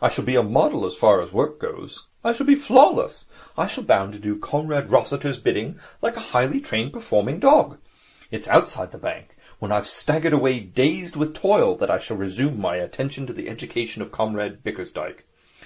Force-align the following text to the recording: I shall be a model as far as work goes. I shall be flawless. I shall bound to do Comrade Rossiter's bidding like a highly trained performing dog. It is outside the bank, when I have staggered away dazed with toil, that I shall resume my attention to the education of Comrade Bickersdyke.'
I 0.00 0.08
shall 0.08 0.24
be 0.24 0.34
a 0.34 0.42
model 0.42 0.86
as 0.86 0.94
far 0.94 1.20
as 1.20 1.30
work 1.30 1.58
goes. 1.60 2.06
I 2.24 2.32
shall 2.32 2.46
be 2.46 2.54
flawless. 2.54 3.26
I 3.58 3.66
shall 3.66 3.84
bound 3.84 4.14
to 4.14 4.18
do 4.18 4.38
Comrade 4.38 4.90
Rossiter's 4.90 5.38
bidding 5.38 5.78
like 6.00 6.16
a 6.16 6.20
highly 6.32 6.58
trained 6.58 6.94
performing 6.94 7.38
dog. 7.38 7.76
It 8.30 8.40
is 8.40 8.48
outside 8.48 8.92
the 8.92 8.96
bank, 8.98 9.36
when 9.58 9.70
I 9.70 9.74
have 9.74 9.86
staggered 9.86 10.32
away 10.32 10.58
dazed 10.60 11.16
with 11.16 11.34
toil, 11.34 11.74
that 11.76 11.90
I 11.90 11.98
shall 11.98 12.16
resume 12.16 12.58
my 12.58 12.76
attention 12.76 13.26
to 13.26 13.34
the 13.34 13.50
education 13.50 14.00
of 14.00 14.10
Comrade 14.10 14.64
Bickersdyke.' 14.64 15.26